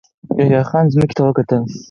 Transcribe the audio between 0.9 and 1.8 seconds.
ځمکې ته وکتل.